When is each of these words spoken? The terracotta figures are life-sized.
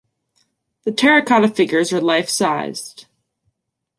The 0.83 0.91
terracotta 0.91 1.49
figures 1.49 1.93
are 1.93 2.01
life-sized. 2.01 3.05